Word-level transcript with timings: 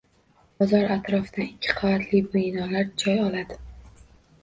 Bozor 0.63 0.93
atrofidan 0.95 1.45
ikki 1.45 1.77
qavatli 1.83 2.25
binolar 2.35 2.93
joy 3.07 3.25
oladi. 3.29 3.63